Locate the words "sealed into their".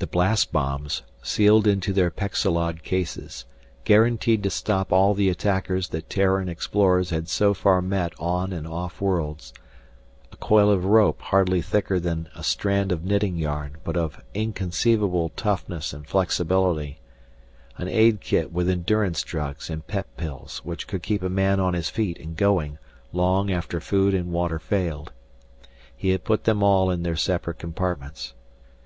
1.22-2.10